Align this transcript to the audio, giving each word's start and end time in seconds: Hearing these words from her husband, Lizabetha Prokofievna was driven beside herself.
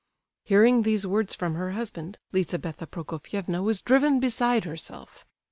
Hearing 0.41 0.81
these 0.81 1.05
words 1.05 1.35
from 1.35 1.53
her 1.53 1.73
husband, 1.73 2.17
Lizabetha 2.33 2.87
Prokofievna 2.87 3.61
was 3.61 3.81
driven 3.83 4.19
beside 4.19 4.63
herself. 4.65 5.27